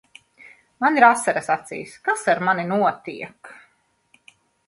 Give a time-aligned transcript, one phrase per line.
[0.83, 1.93] Man ir asaras acīs.
[2.09, 3.51] Kas ar mani notiek?